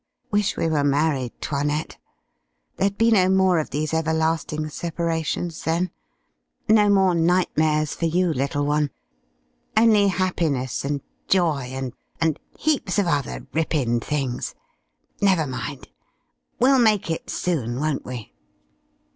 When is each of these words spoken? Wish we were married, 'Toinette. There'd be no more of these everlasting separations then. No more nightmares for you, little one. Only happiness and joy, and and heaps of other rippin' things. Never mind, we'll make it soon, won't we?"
Wish 0.31 0.57
we 0.57 0.67
were 0.67 0.83
married, 0.83 1.31
'Toinette. 1.41 1.97
There'd 2.77 2.97
be 2.97 3.11
no 3.11 3.29
more 3.29 3.59
of 3.59 3.69
these 3.69 3.93
everlasting 3.93 4.67
separations 4.69 5.61
then. 5.63 5.91
No 6.67 6.89
more 6.89 7.13
nightmares 7.13 7.93
for 7.93 8.05
you, 8.07 8.33
little 8.33 8.65
one. 8.65 8.89
Only 9.77 10.07
happiness 10.07 10.83
and 10.83 11.01
joy, 11.27 11.65
and 11.69 11.93
and 12.19 12.39
heaps 12.57 12.97
of 12.97 13.05
other 13.05 13.45
rippin' 13.53 13.99
things. 13.99 14.55
Never 15.21 15.45
mind, 15.45 15.87
we'll 16.59 16.79
make 16.79 17.11
it 17.11 17.29
soon, 17.29 17.79
won't 17.79 18.03
we?" 18.03 18.33